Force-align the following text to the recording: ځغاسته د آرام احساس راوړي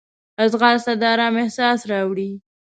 ځغاسته 0.51 0.93
د 1.01 1.03
آرام 1.13 1.33
احساس 1.43 1.79
راوړي 1.91 2.31